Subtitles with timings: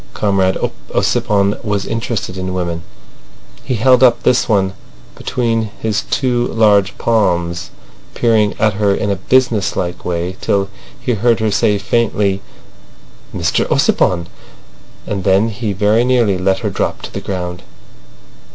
[0.15, 0.57] Comrade
[0.95, 2.81] Ossipon was interested in women.
[3.63, 4.73] He held up this one
[5.13, 7.69] between his two large palms,
[8.15, 10.69] peering at her in a business like way till
[10.99, 12.41] he heard her say faintly
[13.31, 14.25] "Mr Ossipon!"
[15.05, 17.61] and then he very nearly let her drop to the ground.